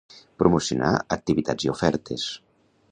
Promocionar 0.41 0.91
activitats 1.19 1.69
i 1.69 1.73
ofertes 1.77 2.27